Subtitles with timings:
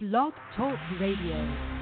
[0.00, 1.79] Blog Talk Radio.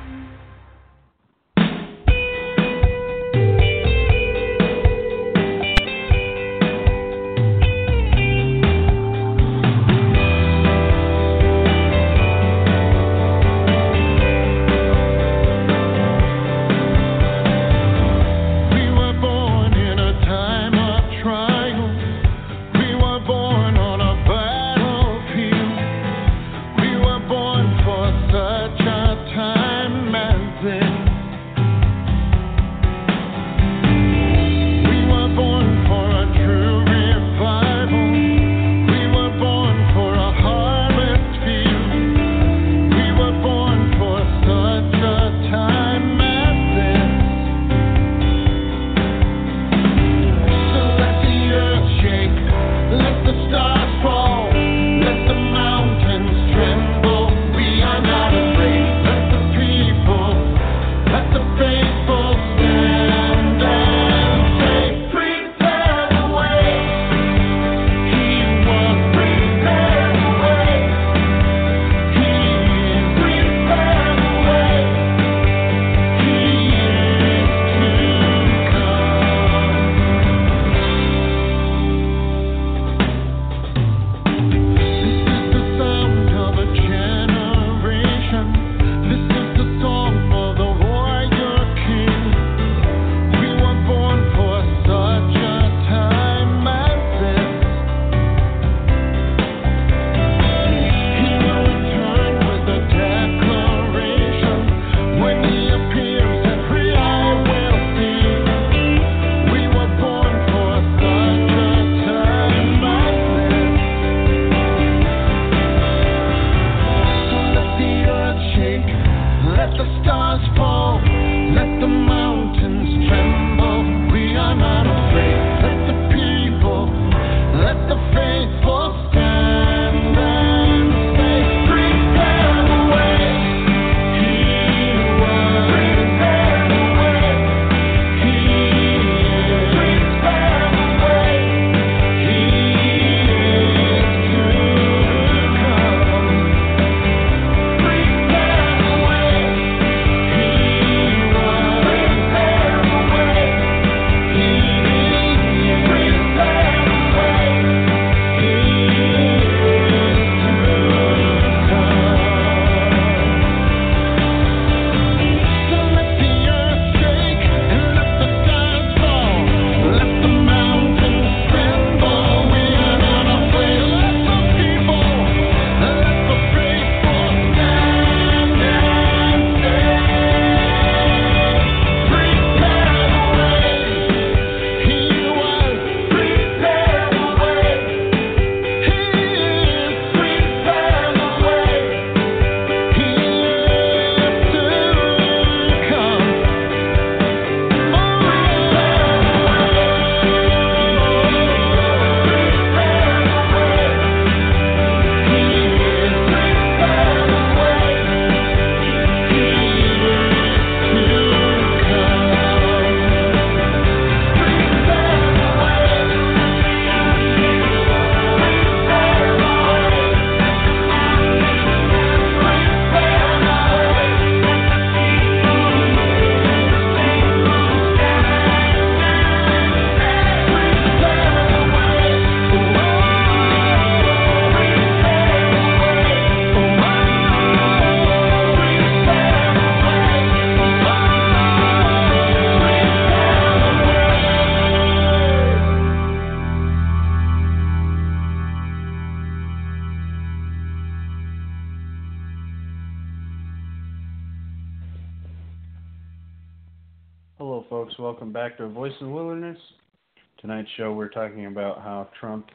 [261.09, 262.49] were talking about how Trump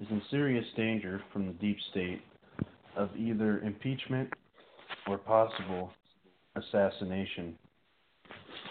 [0.00, 2.20] is in serious danger from the deep state
[2.96, 4.32] of either impeachment
[5.08, 5.90] or possible
[6.56, 7.56] assassination.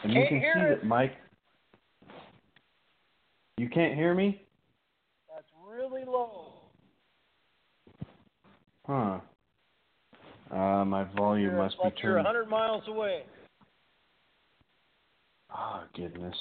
[0.03, 1.13] And you can see that Mike.
[3.57, 4.41] You can't hear me?
[5.33, 6.53] That's really low.
[8.85, 9.19] Huh.
[10.51, 11.97] Uh, my volume must be turned.
[12.03, 13.23] You're 100 miles away.
[15.55, 16.35] Oh, goodness.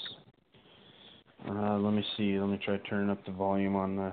[1.49, 2.39] Uh, let me see.
[2.39, 4.13] Let me try turning up the volume on the.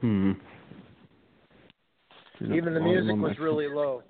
[0.00, 0.32] Hmm.
[2.38, 4.02] Turn Even the music was really low.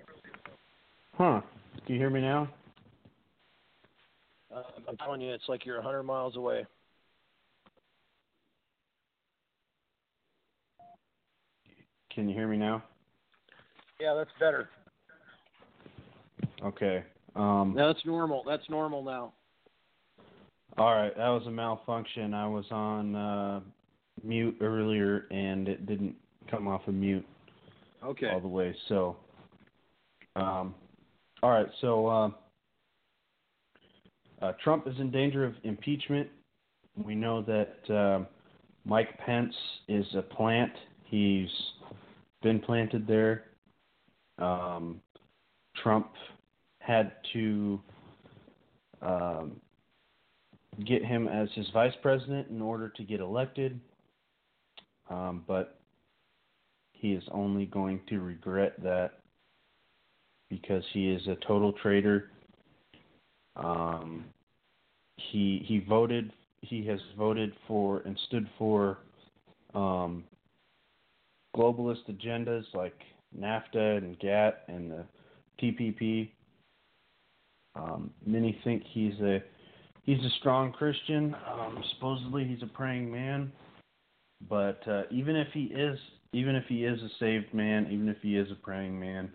[1.14, 1.43] Huh.
[1.87, 2.49] Do you hear me now?
[4.54, 6.66] Uh, I'm telling you, it's like you're 100 miles away.
[12.14, 12.82] Can you hear me now?
[14.00, 14.69] Yeah, that's better.
[16.64, 17.04] Okay.
[17.34, 18.44] Um, No, that's normal.
[18.46, 19.32] That's normal now.
[20.79, 22.32] All right, that was a malfunction.
[22.32, 23.61] I was on uh,
[24.23, 26.14] mute earlier, and it didn't
[26.50, 27.26] come off of mute
[28.02, 28.31] Okay.
[28.31, 28.75] all the way.
[28.88, 29.17] So,
[30.34, 30.75] um,
[31.43, 31.67] all right.
[31.81, 32.31] So, uh,
[34.40, 36.28] uh, Trump is in danger of impeachment.
[37.05, 38.26] We know that um
[38.85, 39.55] Mike Pence
[39.88, 40.73] is a plant.
[41.05, 41.49] He's
[42.43, 43.44] been planted there.
[44.38, 45.00] Um,
[45.82, 46.08] Trump
[46.84, 47.81] had to
[49.00, 49.61] um,
[50.87, 53.81] get him as his vice president in order to get elected.
[55.11, 55.79] Um, but
[56.93, 59.20] he is only going to regret that
[60.49, 62.31] because he is a total traitor.
[63.56, 64.25] Um,
[65.17, 66.32] he he voted.
[66.62, 68.99] He has voted for and stood for
[69.75, 70.25] um,
[71.56, 72.99] globalist agendas like
[73.38, 75.05] NAFTA and GATT and the
[75.61, 76.31] TPP.
[77.74, 79.42] Um, many think he's a
[80.02, 81.34] he's a strong Christian.
[81.50, 83.52] Um, supposedly he's a praying man,
[84.48, 85.98] but uh, even if he is
[86.32, 89.30] even if he is a saved man, even if he is a praying man,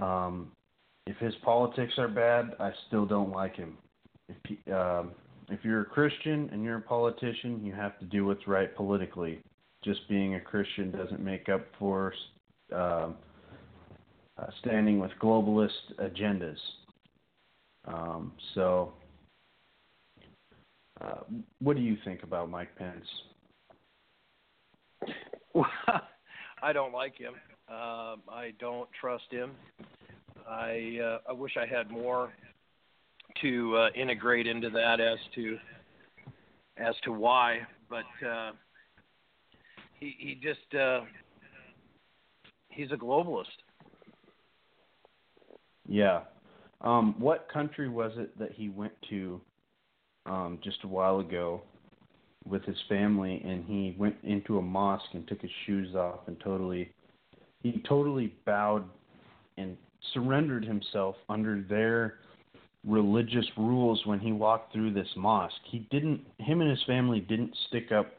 [0.00, 0.52] um,
[1.06, 3.78] if his politics are bad, I still don't like him.
[4.28, 5.12] If he, um,
[5.50, 9.40] if you're a Christian and you're a politician, you have to do what's right politically.
[9.82, 12.12] Just being a Christian doesn't make up for
[12.72, 13.16] um,
[14.40, 16.56] uh, standing with globalist agendas.
[17.86, 18.92] Um, so,
[21.00, 21.20] uh,
[21.60, 23.06] what do you think about Mike Pence?
[26.62, 27.34] I don't like him.
[27.68, 29.52] Um, I don't trust him.
[30.48, 32.32] I uh, I wish I had more
[33.40, 35.56] to uh, integrate into that as to
[36.76, 38.52] as to why, but uh,
[39.98, 41.00] he he just uh,
[42.68, 43.46] he's a globalist.
[45.90, 46.20] Yeah.
[46.82, 49.40] Um, what country was it that he went to
[50.24, 51.60] um, just a while ago
[52.46, 56.38] with his family, and he went into a mosque and took his shoes off and
[56.40, 56.90] totally,
[57.62, 58.84] he totally bowed
[59.58, 59.76] and
[60.14, 62.14] surrendered himself under their
[62.86, 65.60] religious rules when he walked through this mosque.
[65.70, 68.12] He didn't, him and his family didn't stick up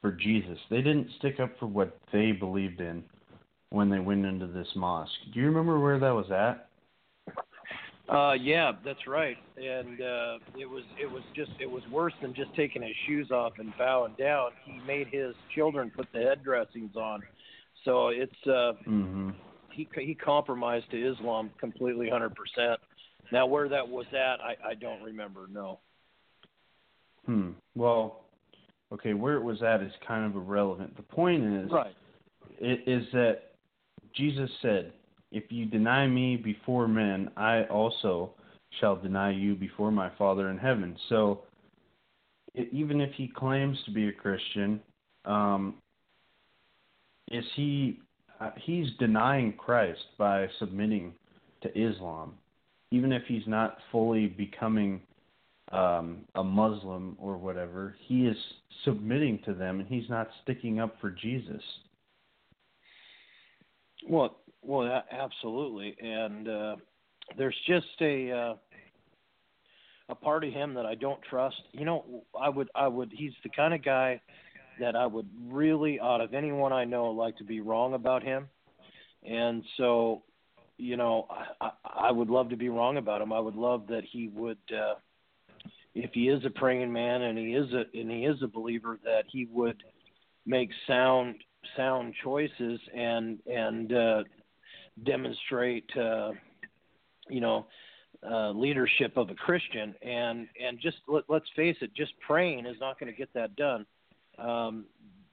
[0.00, 0.58] for Jesus.
[0.70, 3.04] They didn't stick up for what they believed in
[3.70, 5.12] when they went into this mosque.
[5.34, 6.68] Do you remember where that was at?
[8.08, 9.36] Uh, yeah, that's right.
[9.56, 13.30] And uh, it was it was just it was worse than just taking his shoes
[13.30, 14.50] off and bowing down.
[14.64, 17.22] He made his children put the head dressings on.
[17.84, 19.30] So it's uh, Mm-hmm.
[19.72, 22.78] he he compromised to Islam completely, hundred percent.
[23.32, 25.48] Now where that was at, I I don't remember.
[25.52, 25.80] No.
[27.26, 27.50] Hmm.
[27.74, 28.24] Well,
[28.92, 30.96] okay, where it was at is kind of irrelevant.
[30.96, 31.94] The point is, Right.
[32.60, 33.54] it is that
[34.14, 34.92] Jesus said,
[35.30, 38.34] "If you deny me before men, I also
[38.80, 41.42] shall deny you before my Father in heaven." So,
[42.54, 44.80] even if he claims to be a Christian,
[45.24, 45.74] um,
[47.30, 48.00] is he?
[48.38, 51.14] Uh, he's denying Christ by submitting
[51.62, 52.34] to Islam,
[52.90, 55.00] even if he's not fully becoming
[55.72, 58.36] um, a Muslim or whatever, he is
[58.84, 61.62] submitting to them and he's not sticking up for Jesus.
[64.08, 65.96] Well, well, absolutely.
[66.00, 66.76] And uh,
[67.36, 68.54] there's just a uh,
[70.08, 71.56] a part of him that I don't trust.
[71.72, 74.20] You know, I would I would he's the kind of guy
[74.80, 78.48] that I would really out of anyone I know like to be wrong about him.
[79.24, 80.22] And so,
[80.76, 81.70] you know, I, I,
[82.08, 83.32] I would love to be wrong about him.
[83.32, 84.94] I would love that he would uh
[85.94, 88.98] if he is a praying man and he is a and he is a believer
[89.04, 89.82] that he would
[90.44, 91.36] make sound
[91.76, 94.22] sound choices and and uh
[95.04, 96.32] demonstrate uh
[97.28, 97.66] you know
[98.28, 99.94] uh leadership of a Christian.
[100.02, 103.56] And and just let, let's face it just praying is not going to get that
[103.56, 103.86] done.
[104.38, 104.86] Um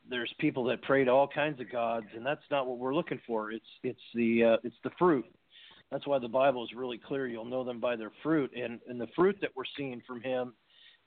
[0.10, 3.22] there's people that pray to all kinds of gods and that's not what we're looking
[3.25, 3.51] for.
[3.51, 5.25] It's it's the uh, it's the fruit.
[5.91, 7.27] That's why the bible is really clear.
[7.27, 8.51] You'll know them by their fruit.
[8.55, 10.53] And and the fruit that we're seeing from him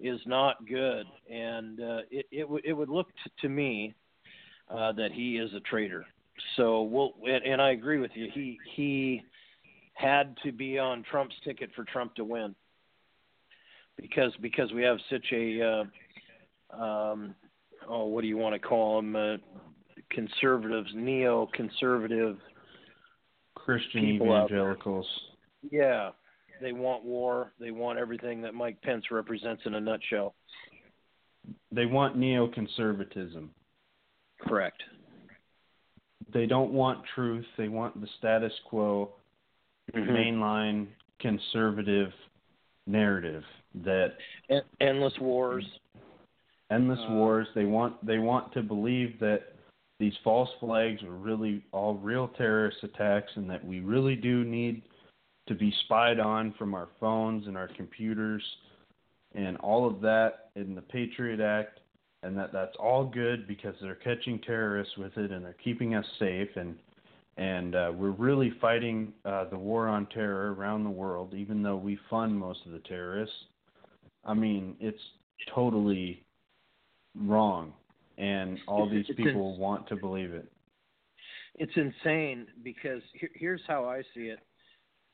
[0.00, 1.04] is not good.
[1.30, 3.94] And uh it it, w- it would look t- to me
[4.70, 6.06] uh that he is a traitor
[6.56, 9.22] so we'll and, and i agree with you he he
[9.94, 12.54] had to be on trump's ticket for trump to win
[13.96, 15.62] because because we have such a
[16.72, 17.34] uh um
[17.88, 19.36] oh what do you want to call them uh,
[20.10, 22.38] conservatives, neo-conservative.
[23.54, 24.58] Christian People out there.
[24.58, 25.06] evangelicals.
[25.70, 26.10] Yeah,
[26.60, 27.52] they want war.
[27.58, 30.34] They want everything that Mike Pence represents in a nutshell.
[31.72, 33.48] They want neoconservatism.
[34.40, 34.82] Correct.
[36.32, 37.46] They don't want truth.
[37.56, 39.12] They want the status quo,
[39.92, 40.08] Mhm.
[40.08, 40.86] mainline
[41.18, 42.12] conservative
[42.86, 44.18] narrative that
[44.48, 45.78] En- endless wars.
[46.70, 47.48] endless Uh, wars.
[47.54, 49.52] They want they want to believe that
[49.98, 54.82] these false flags are really all real terrorist attacks, and that we really do need
[55.46, 58.42] to be spied on from our phones and our computers,
[59.34, 61.80] and all of that in the Patriot Act,
[62.26, 66.04] and that that's all good because they're catching terrorists with it and they're keeping us
[66.18, 66.74] safe, and
[67.36, 71.76] and uh, we're really fighting uh, the war on terror around the world, even though
[71.76, 73.34] we fund most of the terrorists.
[74.24, 75.00] I mean, it's
[75.54, 76.24] totally
[77.14, 77.72] wrong,
[78.18, 80.50] and all these people want to believe it.
[81.54, 84.40] It's insane because here, here's how I see it.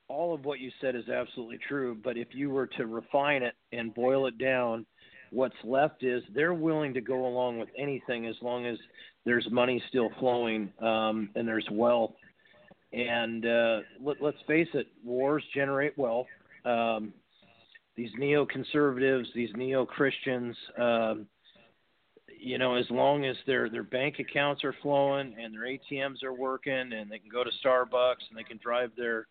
[0.09, 3.55] All of what you said is absolutely true, but if you were to refine it
[3.73, 4.85] and boil it down,
[5.33, 8.77] what's left is they're willing to go along with anything as long as
[9.25, 12.13] there's money still flowing um, and there's wealth.
[12.93, 16.27] And uh, let, let's face it, wars generate wealth.
[16.65, 17.15] Um,
[17.97, 21.27] these neoconservatives, these neo-Christians, um,
[22.39, 26.33] you know, as long as their their bank accounts are flowing and their ATMs are
[26.33, 29.27] working and they can go to Starbucks and they can drive their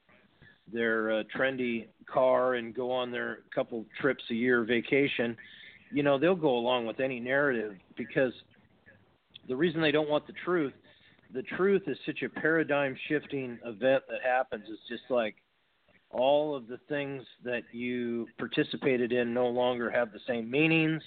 [0.72, 5.36] their uh, trendy car and go on their couple trips a year vacation,
[5.91, 8.33] you know, they'll go along with any narrative because
[9.48, 10.74] the reason they don't want the truth,
[11.33, 14.65] the truth is such a paradigm shifting event that happens.
[14.69, 15.36] It's just like
[16.10, 21.01] all of the things that you participated in no longer have the same meanings.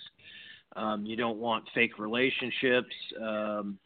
[0.77, 2.95] Um, you don't want fake relationships.
[3.23, 3.79] Um,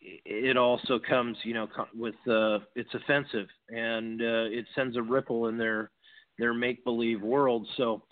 [0.00, 5.48] it also comes, you know, with uh, it's offensive and uh, it sends a ripple
[5.48, 5.90] in their
[6.38, 7.66] their make believe world.
[7.76, 8.02] So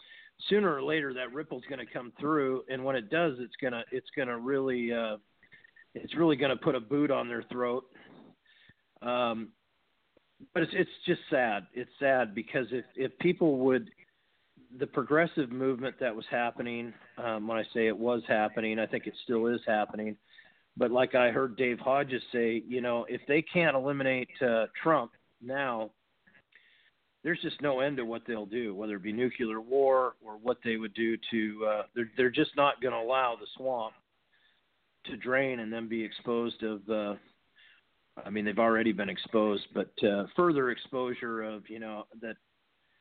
[0.49, 3.85] sooner or later that ripple's going to come through, and when it does, it's gonna
[3.91, 5.17] it's gonna really uh,
[5.95, 7.85] it's really going to put a boot on their throat.
[9.03, 9.49] Um,
[10.55, 11.67] but it's it's just sad.
[11.75, 13.91] It's sad because if if people would
[14.79, 19.07] the progressive movement that was happening, um, when I say it was happening, I think
[19.07, 20.17] it still is happening.
[20.77, 25.13] But like I heard Dave Hodges say, you know, if they can't eliminate uh, Trump
[25.43, 25.91] now,
[27.25, 30.59] there's just no end to what they'll do, whether it be nuclear war or what
[30.65, 31.67] they would do to.
[31.67, 33.95] Uh, they're they're just not going to allow the swamp
[35.07, 36.89] to drain and then be exposed of.
[36.89, 37.15] Uh,
[38.25, 42.37] I mean, they've already been exposed, but uh, further exposure of you know that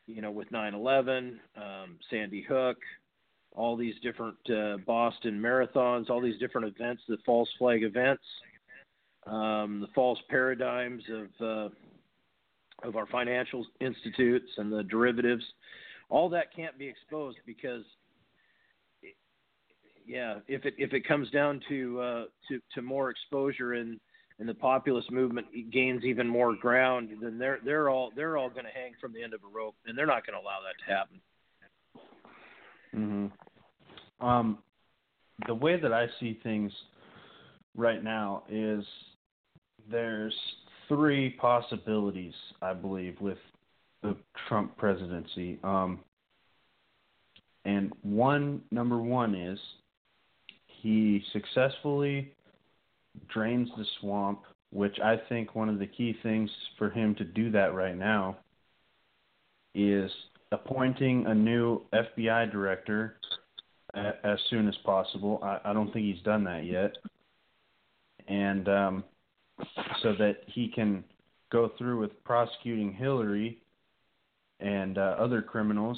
[0.07, 2.77] you know, with 9/11, um, Sandy Hook,
[3.53, 8.23] all these different uh, Boston marathons, all these different events, the false flag events,
[9.27, 11.69] um, the false paradigms of uh,
[12.83, 15.43] of our financial institutes and the derivatives,
[16.09, 17.83] all that can't be exposed because,
[20.05, 24.00] yeah, if it if it comes down to uh, to to more exposure and
[24.39, 28.65] and the populist movement gains even more ground, then they're they're all they're all going
[28.65, 30.75] to hang from the end of a rope, and they're not going to allow that
[30.83, 31.21] to happen.
[34.19, 34.57] hmm Um,
[35.47, 36.71] the way that I see things
[37.75, 38.83] right now is
[39.89, 40.35] there's
[40.91, 43.38] three possibilities, I believe, with
[44.03, 44.17] the
[44.48, 45.57] Trump presidency.
[45.63, 46.01] Um,
[47.63, 49.57] and one, number one is
[50.81, 52.33] he successfully
[53.33, 57.51] drains the swamp, which I think one of the key things for him to do
[57.51, 58.38] that right now
[59.74, 60.12] is
[60.51, 63.15] appointing a new FBI director
[63.93, 65.39] as soon as possible.
[65.41, 66.98] I, I don't think he's done that yet.
[68.27, 69.03] And um,
[70.01, 71.03] so that he can
[71.51, 73.58] go through with prosecuting Hillary
[74.60, 75.98] and uh, other criminals,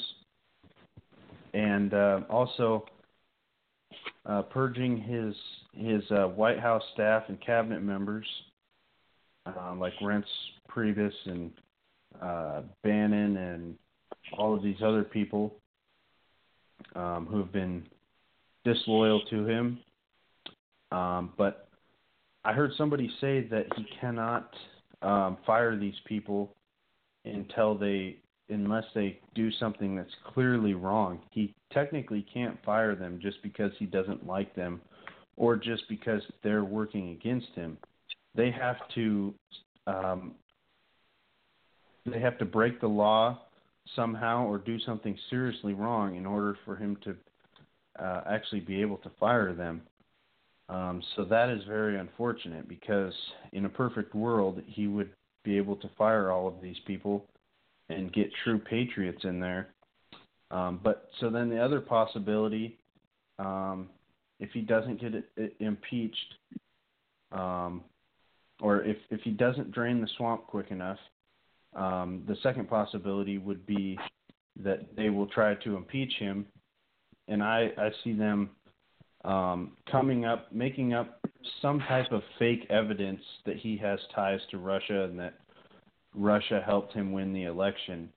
[1.54, 2.86] and uh, also
[4.26, 5.36] uh, purging his
[5.74, 8.26] his uh, White House staff and cabinet members,
[9.46, 10.24] uh, like Reince
[10.70, 11.52] Priebus and
[12.22, 13.76] uh, Bannon and
[14.38, 15.56] all of these other people
[16.96, 17.84] um, who have been
[18.64, 19.80] disloyal to him.
[20.92, 21.63] Um, but
[22.46, 24.50] I heard somebody say that he cannot
[25.02, 26.56] um, fire these people
[27.26, 28.18] until they,
[28.50, 31.20] unless they do something that's clearly wrong.
[31.32, 34.82] He technically can't fire them just because he doesn't like them,
[35.38, 37.78] or just because they're working against him.
[38.36, 39.34] They have to,
[39.88, 40.36] um,
[42.06, 43.40] they have to break the law
[43.96, 47.16] somehow or do something seriously wrong in order for him to
[48.04, 49.82] uh, actually be able to fire them.
[50.70, 53.14] Um, so that is very unfortunate because
[53.52, 55.12] in a perfect world, he would
[55.44, 57.26] be able to fire all of these people
[57.90, 59.74] and get true patriots in there.
[60.52, 62.78] Um, but so then the other possibility,
[63.40, 63.90] um,
[64.40, 66.36] if he doesn't get impeached,
[67.32, 67.84] um,
[68.62, 71.00] or if if he doesn't drain the swamp quick enough,
[71.76, 73.98] um, the second possibility would be
[74.62, 76.46] that they will try to impeach him,
[77.28, 78.52] and I I see them
[79.24, 81.20] um, coming up, making up
[81.62, 85.36] some type of fake evidence that he has ties to Russia and that
[86.14, 88.10] Russia helped him win the election,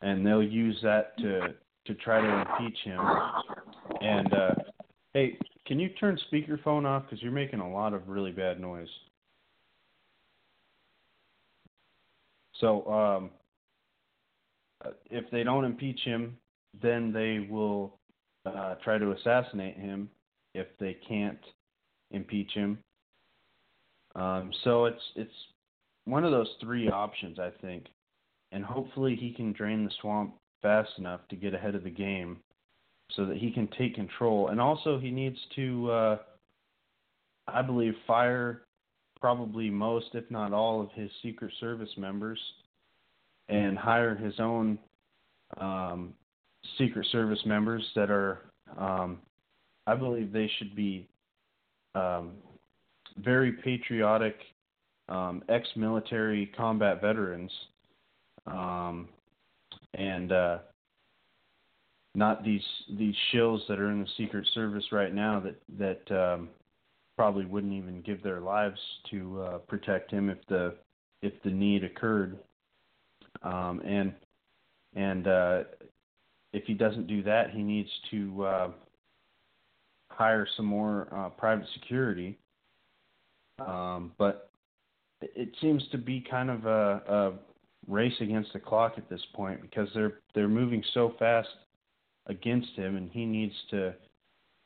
[0.00, 3.00] and they'll use that to to try to impeach him.
[4.00, 4.54] And uh,
[5.14, 8.88] hey, can you turn speakerphone off because you're making a lot of really bad noise.
[12.60, 13.30] So um,
[15.10, 16.36] if they don't impeach him,
[16.80, 17.98] then they will
[18.46, 20.08] uh, try to assassinate him
[20.54, 21.38] if they can't
[22.10, 22.78] impeach him.
[24.14, 25.32] Um, so it's it's
[26.04, 27.86] one of those three options, I think,
[28.50, 32.38] and hopefully he can drain the swamp fast enough to get ahead of the game,
[33.16, 34.48] so that he can take control.
[34.48, 36.18] And also, he needs to, uh,
[37.48, 38.62] I believe, fire
[39.20, 42.38] probably most, if not all, of his Secret Service members,
[43.48, 44.78] and hire his own
[45.58, 46.12] um,
[46.78, 48.40] Secret Service members that are
[48.76, 49.18] um,
[49.86, 51.08] I believe they should be
[51.94, 52.32] um,
[53.18, 54.36] very patriotic,
[55.08, 57.50] um, ex-military combat veterans,
[58.46, 59.08] um,
[59.94, 60.58] and uh,
[62.14, 62.64] not these
[62.98, 66.48] these shills that are in the Secret Service right now that that um,
[67.16, 68.78] probably wouldn't even give their lives
[69.10, 70.74] to uh, protect him if the
[71.22, 72.38] if the need occurred,
[73.42, 74.12] um, and
[74.94, 75.62] and uh,
[76.52, 78.68] if he doesn't do that, he needs to uh,
[80.12, 82.38] hire some more uh, private security.
[83.58, 84.50] Um, but
[85.20, 87.32] it seems to be kind of a, a
[87.86, 91.48] race against the clock at this point because they're they're moving so fast
[92.26, 93.94] against him, and he needs to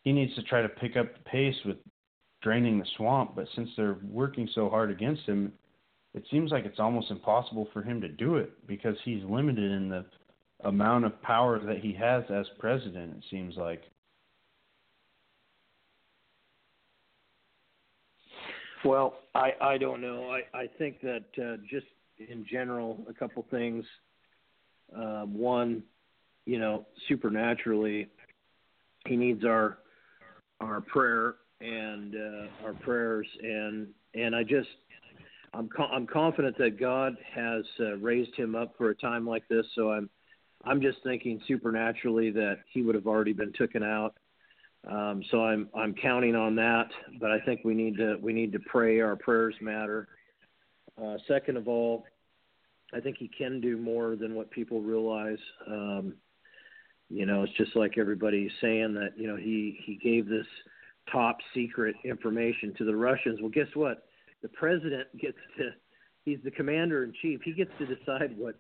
[0.02, 1.76] he needs to try to pick up the pace with
[2.42, 3.34] draining the swamp.
[3.34, 5.52] But since they're working so hard against him,
[6.14, 9.88] it seems like it's almost impossible for him to do it because he's limited in
[9.88, 10.04] the
[10.64, 13.16] amount of power that he has as president.
[13.16, 13.82] It seems like.
[18.86, 20.30] Well, I I don't know.
[20.30, 21.86] I I think that uh, just
[22.18, 23.84] in general, a couple things.
[24.96, 25.82] Uh, one,
[26.44, 28.06] you know, supernaturally,
[29.08, 29.78] he needs our
[30.60, 34.68] our prayer and uh, our prayers, and and I just
[35.52, 39.48] I'm co- I'm confident that God has uh, raised him up for a time like
[39.48, 39.66] this.
[39.74, 40.08] So I'm
[40.64, 44.14] I'm just thinking supernaturally that he would have already been taken out
[44.90, 46.88] um, so I'm I'm counting on that,
[47.20, 49.00] but I think we need to we need to pray.
[49.00, 50.08] Our prayers matter.
[51.02, 52.04] Uh, second of all,
[52.94, 55.38] I think he can do more than what people realize.
[55.66, 56.14] Um,
[57.10, 60.46] you know, it's just like everybody's saying that you know he he gave this
[61.10, 63.40] top secret information to the Russians.
[63.40, 64.04] Well, guess what?
[64.42, 65.70] The president gets to
[66.24, 67.40] he's the commander in chief.
[67.42, 68.54] He gets to decide what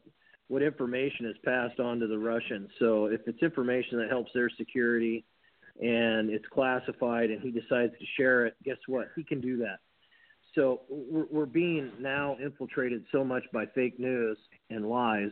[0.48, 2.70] what information is passed on to the Russians.
[2.80, 5.24] So if it's information that helps their security
[5.80, 9.08] and it's classified and he decides to share it, guess what?
[9.14, 9.78] He can do that.
[10.54, 14.38] So we're, we're being now infiltrated so much by fake news
[14.70, 15.30] and lies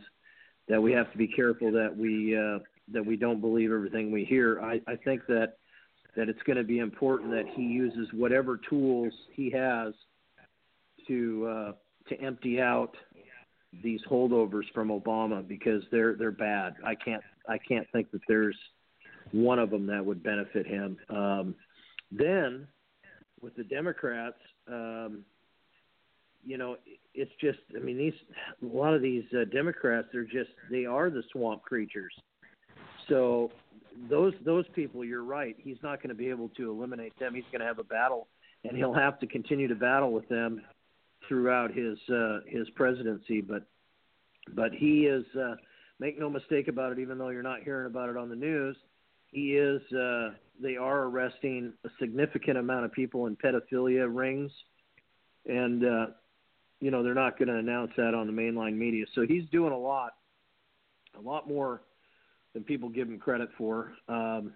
[0.67, 2.59] that we have to be careful that we uh,
[2.93, 4.61] that we don't believe everything we hear.
[4.61, 5.57] I, I think that
[6.15, 9.93] that it's going to be important that he uses whatever tools he has
[11.07, 11.71] to uh,
[12.09, 12.95] to empty out
[13.83, 16.75] these holdovers from Obama because they're they're bad.
[16.85, 18.57] I can't I can't think that there's
[19.31, 20.97] one of them that would benefit him.
[21.09, 21.55] Um,
[22.11, 22.67] then
[23.41, 25.23] with the Democrats, um,
[26.45, 26.77] you know,
[27.13, 28.13] it's just I mean these
[28.61, 32.13] a lot of these uh, Democrats they're just they are the swamp creatures.
[33.09, 33.51] So
[34.09, 35.55] those those people, you're right.
[35.57, 37.33] He's not going to be able to eliminate them.
[37.33, 38.27] He's going to have a battle,
[38.63, 40.61] and he'll have to continue to battle with them
[41.27, 43.41] throughout his uh, his presidency.
[43.41, 43.63] But
[44.53, 45.55] but he is uh,
[45.99, 46.99] make no mistake about it.
[46.99, 48.75] Even though you're not hearing about it on the news,
[49.39, 49.81] is.
[49.91, 54.51] Uh, they are arresting a significant amount of people in pedophilia rings,
[55.45, 56.05] and uh,
[56.79, 59.05] you know they're not going to announce that on the mainline media.
[59.13, 60.13] So he's doing a lot,
[61.17, 61.81] a lot more
[62.53, 63.93] than people give him credit for.
[64.07, 64.53] Um,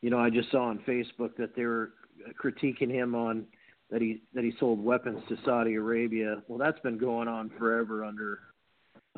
[0.00, 1.92] you know, I just saw on Facebook that they were
[2.42, 3.46] critiquing him on
[3.90, 6.42] that he that he sold weapons to Saudi Arabia.
[6.48, 8.40] Well, that's been going on forever under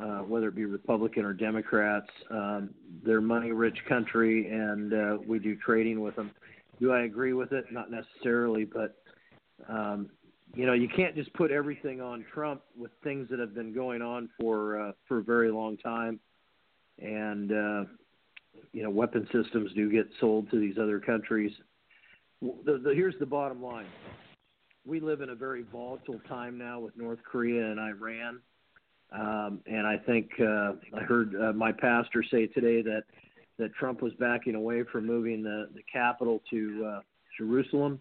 [0.01, 2.09] uh, whether it be Republican or Democrats.
[2.29, 2.71] Um,
[3.05, 6.31] they're money rich country, and uh, we do trading with them.
[6.79, 7.65] Do I agree with it?
[7.71, 8.97] Not necessarily, but
[9.69, 10.09] um,
[10.55, 14.01] you know, you can't just put everything on Trump with things that have been going
[14.01, 16.19] on for uh, for a very long time,
[16.99, 17.83] and uh,
[18.71, 21.51] you know, weapon systems do get sold to these other countries.
[22.41, 23.87] The, the, here's the bottom line:
[24.85, 28.39] we live in a very volatile time now with North Korea and Iran,
[29.13, 33.03] um, and I think uh, I heard uh, my pastor say today that
[33.59, 37.01] that Trump was backing away from moving the the capital to uh,
[37.37, 37.99] Jerusalem.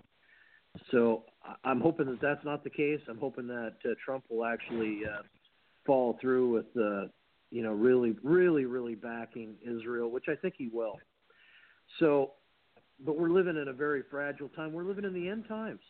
[0.91, 1.25] So
[1.65, 3.01] I'm hoping that that's not the case.
[3.09, 5.23] I'm hoping that uh, Trump will actually uh,
[5.87, 7.09] follow through with, uh,
[7.51, 10.99] you know, really, really, really backing Israel, which I think he will.
[11.99, 12.33] So,
[13.05, 14.73] but we're living in a very fragile time.
[14.73, 15.81] We're living in the end times,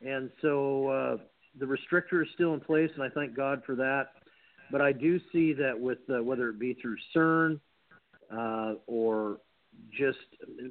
[0.00, 1.16] and so uh,
[1.58, 4.08] the restrictor is still in place, and I thank God for that.
[4.70, 7.60] But I do see that with uh, whether it be through CERN
[8.32, 9.38] uh, or
[9.96, 10.18] just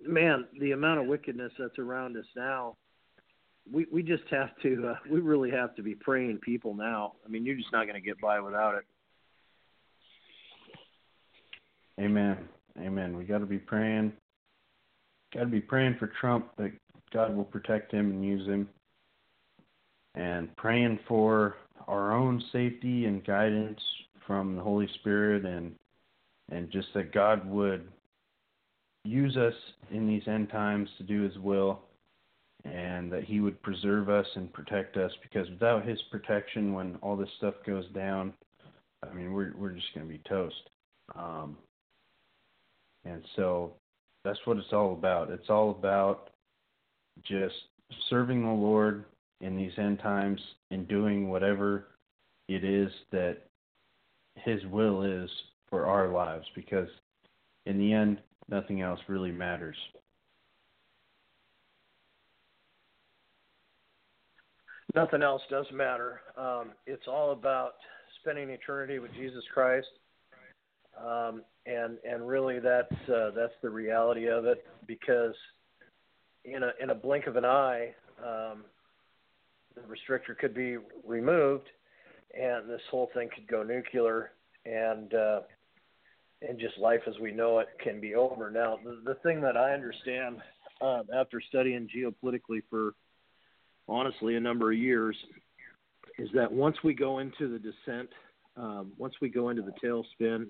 [0.06, 2.76] man, the amount of wickedness that's around us now
[3.72, 7.14] we we just have to uh, we really have to be praying people now.
[7.26, 8.84] I mean, you're just not going to get by without it.
[12.00, 12.38] Amen.
[12.80, 13.16] Amen.
[13.16, 14.14] We got to be praying.
[15.34, 16.72] Got to be praying for Trump that
[17.14, 18.68] God will protect him and use him,
[20.16, 21.56] and praying for
[21.88, 23.80] our own safety and guidance
[24.26, 25.76] from the Holy Spirit, and
[26.50, 27.88] and just that God would
[29.04, 29.54] use us
[29.92, 31.82] in these end times to do His will
[32.66, 37.16] and that he would preserve us and protect us because without his protection when all
[37.16, 38.34] this stuff goes down
[39.04, 40.70] i mean we're we're just going to be toast.
[41.16, 41.58] Um
[43.06, 43.74] and so
[44.24, 45.30] that's what it's all about.
[45.30, 46.32] It's all about
[47.22, 47.54] just
[48.10, 49.06] serving the lord
[49.42, 50.40] in these end times
[50.72, 51.88] and doing whatever
[52.48, 53.38] it is that
[54.36, 55.30] his will is
[55.70, 56.90] for our lives because
[57.66, 58.20] in the end
[58.50, 59.78] nothing else really matters
[64.96, 66.22] Nothing else does matter.
[66.38, 67.74] Um, it's all about
[68.22, 69.90] spending eternity with Jesus Christ,
[70.98, 74.66] um, and and really that's uh, that's the reality of it.
[74.88, 75.36] Because
[76.46, 77.94] in a in a blink of an eye,
[78.26, 78.64] um,
[79.76, 81.68] the restrictor could be removed,
[82.34, 84.32] and this whole thing could go nuclear,
[84.66, 85.42] and uh,
[86.42, 88.52] and just life as we know it can be over.
[88.52, 90.38] Now, the, the thing that I understand
[90.82, 92.94] um, after studying geopolitically for
[93.88, 95.16] honestly a number of years
[96.18, 98.10] is that once we go into the descent,
[98.58, 100.48] um, once we go into the tailspin,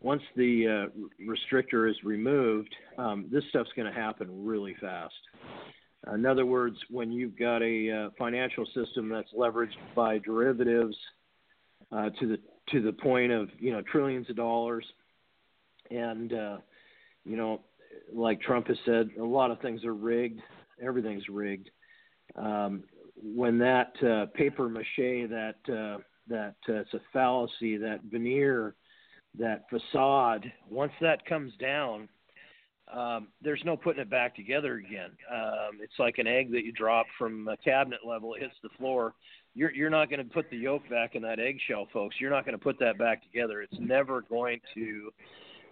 [0.00, 5.14] once the uh, restrictor is removed, um, this stuff's going to happen really fast.
[6.12, 10.96] In other words, when you've got a uh, financial system that's leveraged by derivatives
[11.92, 12.38] uh, to the
[12.72, 14.84] to the point of you know trillions of dollars,
[15.90, 16.58] and uh,
[17.24, 17.60] you know,
[18.12, 20.40] like Trump has said, a lot of things are rigged.
[20.82, 21.68] Everything's rigged
[22.36, 22.84] um,
[23.22, 28.74] when that uh, paper mache, that uh, that uh, it's a fallacy, that veneer,
[29.38, 32.08] that facade, once that comes down,
[32.92, 35.10] um, there's no putting it back together again.
[35.32, 38.68] Um, it's like an egg that you drop from a cabinet level, it hits the
[38.78, 39.14] floor.
[39.54, 42.16] You're you're not going to put the yolk back in that eggshell, folks.
[42.20, 43.62] You're not going to put that back together.
[43.62, 45.10] It's never going to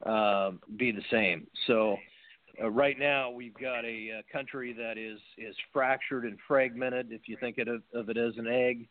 [0.04, 1.46] uh, be the same.
[1.66, 1.96] So
[2.62, 7.12] uh, right now, we've got a, a, country that is is fractured and fragmented.
[7.12, 8.88] If you think of, of it as an egg,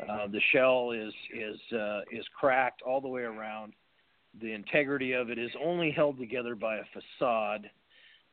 [0.00, 3.74] uh, the shell is is uh, is cracked all the way around.
[4.40, 7.70] The integrity of it is only held together by a facade,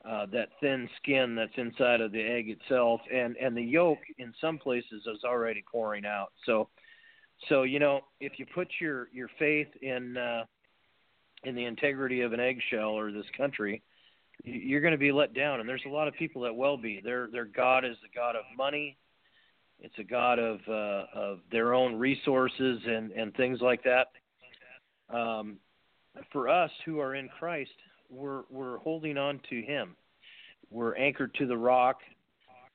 [0.04, 4.34] uh, that thin skin that's inside of the egg itself, and and the yolk in
[4.42, 6.32] some places is already pouring out.
[6.46, 6.70] So,
[7.50, 10.46] so you know, if you put your your faith in uh,
[11.44, 13.84] in the integrity of an eggshell or this country,
[14.44, 15.60] you're going to be let down.
[15.60, 17.00] And there's a lot of people that will be.
[17.04, 18.98] Their their God is the God of money.
[19.80, 24.08] It's a God of uh, of their own resources and and things like that.
[25.16, 25.58] Um,
[26.32, 27.72] for us who are in Christ,
[28.10, 29.96] we're we're holding on to Him.
[30.70, 32.00] We're anchored to the rock,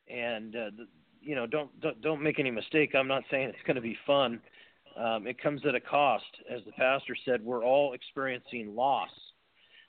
[0.08, 0.86] and uh, the,
[1.20, 2.94] you know don't, don't don't make any mistake.
[2.94, 4.40] I'm not saying it's going to be fun.
[4.96, 7.44] Um, it comes at a cost, as the pastor said.
[7.44, 9.10] We're all experiencing loss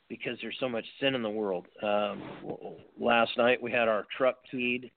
[0.10, 1.66] because there's so much sin in the world.
[1.82, 2.22] Um,
[3.00, 4.92] last night we had our truck keyed.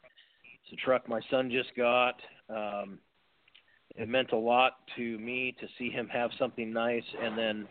[0.64, 2.14] It's a truck my son just got.
[2.48, 2.98] Um,
[3.96, 7.66] it meant a lot to me to see him have something nice, and then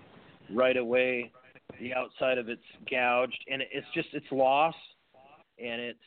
[0.53, 1.31] right away
[1.79, 4.75] the outside of it's gouged, and it's just it's loss,
[5.57, 5.99] and it's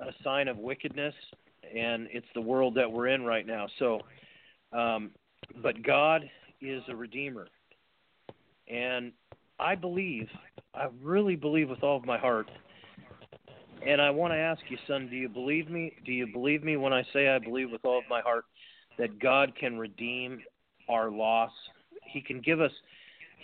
[0.00, 1.14] a sign of wickedness,
[1.76, 3.66] and it's the world that we're in right now.
[3.78, 4.00] So,
[4.72, 5.10] um,
[5.62, 6.22] but God
[6.60, 7.48] is a redeemer,
[8.68, 9.12] and
[9.58, 10.28] I believe,
[10.74, 12.48] I really believe with all of my heart,
[13.84, 15.92] And I want to ask you, son, do you believe me?
[16.04, 18.44] Do you believe me when I say I believe with all of my heart
[18.98, 20.40] that God can redeem
[20.88, 21.50] our loss?
[22.04, 22.70] He can give us.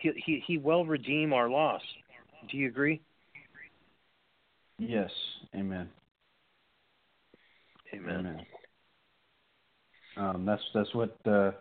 [0.00, 1.82] He he, he will redeem our loss.
[2.50, 3.00] Do you agree?
[4.78, 5.10] Yes.
[5.54, 5.88] Amen.
[7.94, 8.14] Amen.
[8.20, 8.46] Amen.
[10.16, 11.52] Um, that's that's what uh,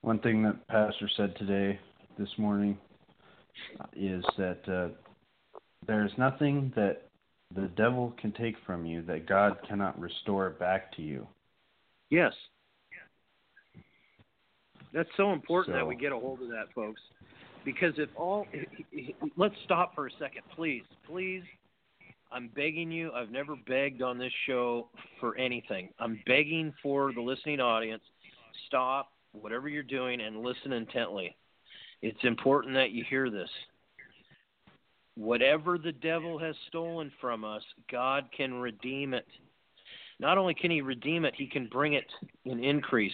[0.00, 1.78] one thing that Pastor said today,
[2.18, 2.78] this morning,
[3.94, 4.88] is that uh,
[5.86, 7.08] there is nothing that
[7.54, 11.26] the devil can take from you that God cannot restore back to you.
[12.10, 12.32] Yes.
[14.92, 17.00] That's so important that we get a hold of that, folks.
[17.68, 18.46] Because if all,
[19.36, 21.42] let's stop for a second, please, please.
[22.32, 23.12] I'm begging you.
[23.12, 24.88] I've never begged on this show
[25.20, 25.90] for anything.
[25.98, 28.02] I'm begging for the listening audience.
[28.66, 31.36] Stop whatever you're doing and listen intently.
[32.00, 33.50] It's important that you hear this.
[35.14, 39.26] Whatever the devil has stolen from us, God can redeem it.
[40.18, 42.06] Not only can he redeem it, he can bring it
[42.46, 43.12] in increase.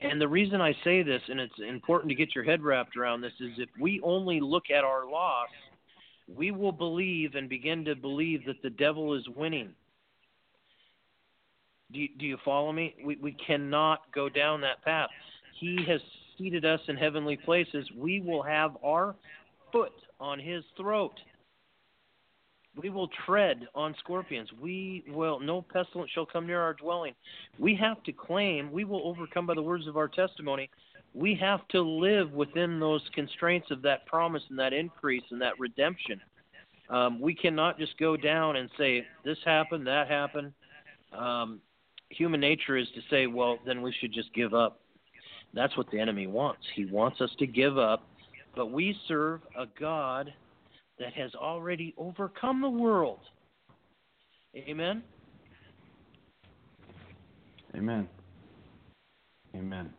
[0.00, 3.20] And the reason I say this, and it's important to get your head wrapped around
[3.20, 5.48] this, is if we only look at our loss,
[6.34, 9.74] we will believe and begin to believe that the devil is winning.
[11.92, 12.94] Do you, do you follow me?
[13.04, 15.10] We, we cannot go down that path.
[15.60, 16.00] He has
[16.38, 17.86] seated us in heavenly places.
[17.94, 19.14] We will have our
[19.72, 21.12] foot on his throat.
[22.76, 24.48] We will tread on scorpions.
[24.60, 27.14] We will, no pestilence shall come near our dwelling.
[27.58, 30.70] We have to claim, we will overcome by the words of our testimony.
[31.14, 35.58] We have to live within those constraints of that promise and that increase and that
[35.58, 36.20] redemption.
[36.88, 40.52] Um, we cannot just go down and say, this happened, that happened.
[41.12, 41.60] Um,
[42.08, 44.80] human nature is to say, well, then we should just give up.
[45.54, 46.62] That's what the enemy wants.
[46.74, 48.06] He wants us to give up.
[48.56, 50.32] But we serve a God
[51.02, 53.18] that has already overcome the world.
[54.54, 55.02] Amen.
[57.74, 58.08] Amen.
[59.56, 59.92] Amen.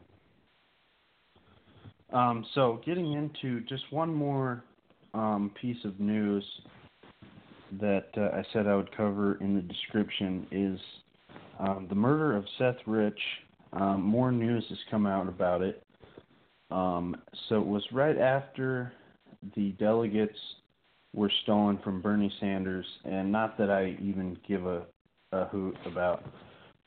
[2.14, 4.64] Um, so, getting into just one more
[5.14, 6.44] um, piece of news
[7.82, 10.80] that uh, I said I would cover in the description is
[11.60, 13.20] um, the murder of Seth Rich.
[13.74, 15.84] Um, more news has come out about it.
[16.72, 17.18] Um,
[17.50, 18.94] so, it was right after
[19.56, 20.38] the delegates
[21.14, 24.84] were stolen from Bernie Sanders, and not that I even give a,
[25.32, 26.24] a hoot about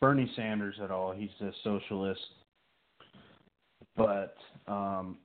[0.01, 1.13] Bernie Sanders at all.
[1.13, 2.21] He's a socialist,
[3.97, 4.37] but
[4.67, 5.19] um,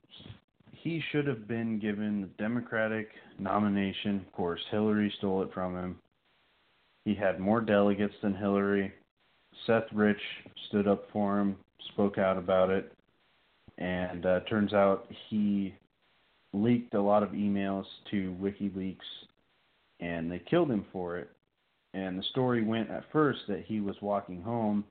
[0.72, 4.24] he should have been given the Democratic nomination.
[4.26, 5.96] Of course, Hillary stole it from him.
[7.04, 8.92] He had more delegates than Hillary.
[9.66, 10.20] Seth Rich
[10.68, 11.56] stood up for him,
[11.92, 12.92] spoke out about it,
[13.78, 15.74] and uh, turns out he
[16.52, 18.96] leaked a lot of emails to WikiLeaks,
[20.00, 21.30] and they killed him for it.
[21.94, 24.84] And the story went at first that he was walking home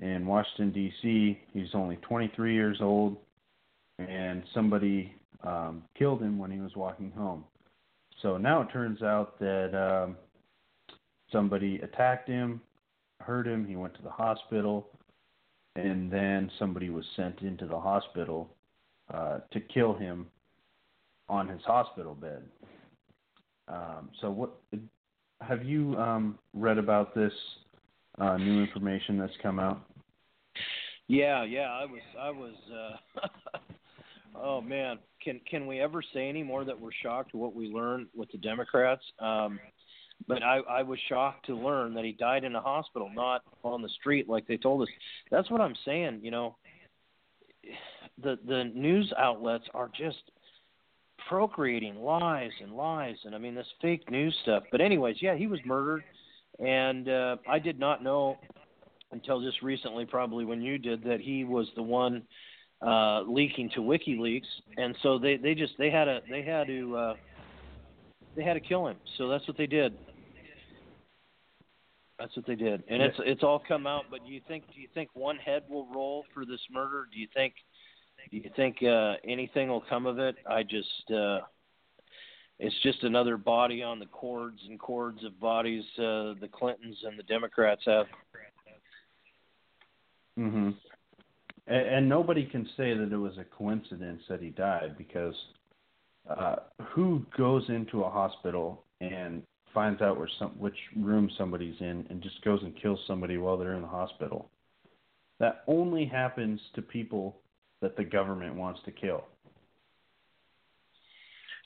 [0.00, 1.38] in Washington, D.C.
[1.52, 3.16] He's only 23 years old,
[3.98, 7.44] and somebody um, killed him when he was walking home.
[8.22, 10.16] So now it turns out that um,
[11.30, 12.60] somebody attacked him,
[13.20, 14.88] hurt him, he went to the hospital,
[15.76, 18.48] and then somebody was sent into the hospital
[19.12, 20.26] uh, to kill him
[21.32, 22.42] on his hospital bed.
[23.66, 24.50] Um, so what
[25.40, 27.32] have you um, read about this
[28.20, 29.80] uh, new information that's come out?
[31.08, 32.54] Yeah, yeah, I was, I was.
[32.70, 33.20] uh
[34.34, 37.68] Oh man, can can we ever say any more that we're shocked at what we
[37.68, 39.02] learned with the Democrats?
[39.18, 39.60] Um,
[40.26, 43.82] but I, I was shocked to learn that he died in a hospital, not on
[43.82, 44.88] the street like they told us.
[45.30, 46.20] That's what I'm saying.
[46.22, 46.56] You know,
[48.22, 50.30] the the news outlets are just
[51.32, 54.64] procreating lies and lies, and I mean this fake news stuff.
[54.70, 56.04] But anyways, yeah, he was murdered,
[56.58, 58.36] and uh, I did not know
[59.12, 62.22] until just recently, probably when you did, that he was the one
[62.86, 64.42] uh, leaking to WikiLeaks,
[64.76, 67.14] and so they they just they had a they had to uh,
[68.36, 68.98] they had to kill him.
[69.16, 69.94] So that's what they did.
[72.18, 74.04] That's what they did, and it's it's all come out.
[74.10, 77.08] But do you think do you think one head will roll for this murder?
[77.10, 77.54] Do you think
[78.30, 80.36] do you think uh, anything will come of it?
[80.48, 81.40] I just uh,
[82.58, 87.18] it's just another body on the cords and cords of bodies uh, the Clintons and
[87.18, 88.06] the Democrats have.
[90.38, 90.74] Mhm.
[91.66, 95.34] And, and nobody can say that it was a coincidence that he died because
[96.28, 96.56] uh,
[96.90, 99.42] who goes into a hospital and
[99.74, 103.56] finds out where some which room somebody's in and just goes and kills somebody while
[103.56, 104.50] they're in the hospital?
[105.40, 107.41] That only happens to people
[107.82, 109.24] that the government wants to kill.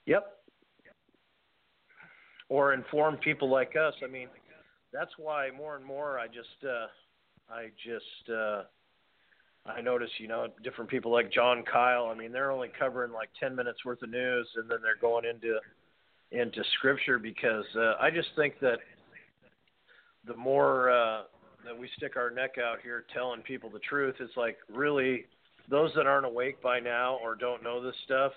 [0.07, 0.33] Yep.
[2.48, 3.94] Or inform people like us.
[4.02, 4.29] I mean,
[4.92, 6.87] that's why more and more I just uh,
[7.52, 8.62] I just uh,
[9.66, 12.07] I notice you know different people like John Kyle.
[12.07, 15.24] I mean, they're only covering like ten minutes worth of news, and then they're going
[15.24, 15.59] into
[16.31, 18.79] into scripture because uh, I just think that
[20.26, 21.22] the more uh,
[21.64, 25.26] that we stick our neck out here telling people the truth, it's like really
[25.68, 28.33] those that aren't awake by now or don't know this stuff,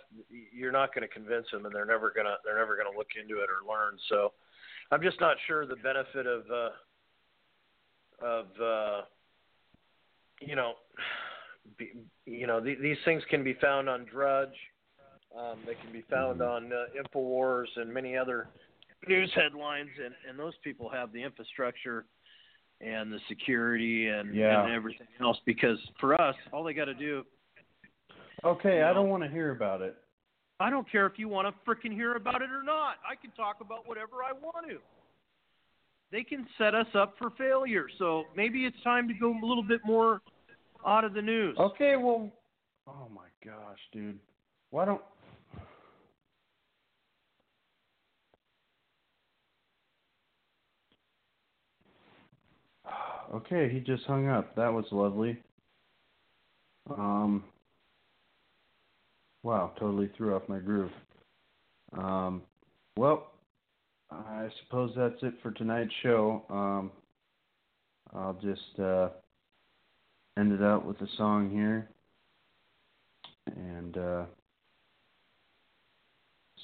[0.52, 3.42] you're not going to convince them, and they're never gonna they're never gonna look into
[3.42, 3.98] it or learn.
[4.10, 4.34] So
[4.92, 9.02] I'm just not sure the benefit of uh, of uh,
[10.42, 10.74] you know
[11.78, 11.92] be,
[12.26, 14.56] you know th- these things can be found on Drudge.
[15.38, 18.48] Um, they can be found on uh, Infowars and many other
[19.08, 22.06] news headlines, and, and those people have the infrastructure
[22.82, 24.64] and the security and, Yeah.
[24.64, 25.38] and everything else.
[25.46, 27.26] Because for us, all they got to do,
[28.46, 29.98] Okay, I don't want to hear about it.
[30.62, 32.96] I don't care if you want to freaking hear about it or not.
[33.10, 34.78] I can talk about whatever I want to.
[36.12, 37.88] They can set us up for failure.
[37.98, 40.22] So maybe it's time to go a little bit more
[40.86, 41.58] out of the news.
[41.60, 42.32] Okay, well,
[42.88, 44.18] oh my gosh, dude,
[44.70, 45.02] why don't?
[53.34, 54.56] Okay, he just hung up.
[54.56, 55.38] That was lovely.
[56.90, 57.44] Um,
[59.44, 60.92] wow, totally threw off my groove.
[61.96, 62.42] Um,
[62.98, 63.32] well,
[64.12, 66.44] I suppose that's it for tonight's show.
[66.50, 66.92] Um,
[68.16, 69.10] I'll just uh,
[70.38, 71.90] end it out with a song here.
[73.56, 74.26] And uh,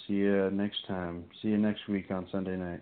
[0.07, 1.25] see you next time.
[1.41, 2.81] See you next week on Sunday night.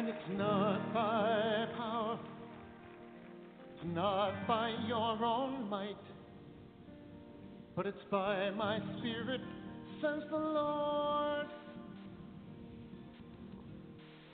[0.00, 2.18] And it's not by power,
[3.84, 5.94] not by your own might,
[7.76, 9.42] but it's by my spirit,
[10.00, 11.48] says the Lord.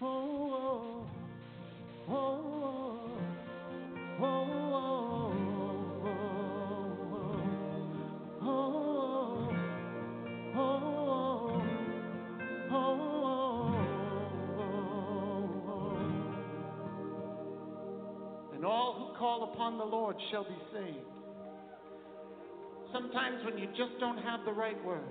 [0.02, 1.04] oh,
[2.08, 2.14] oh, oh.
[4.20, 4.46] oh, oh.
[4.52, 4.55] oh.
[19.66, 21.06] upon the Lord shall be saved.
[22.92, 25.02] Sometimes when you just don't have the right words,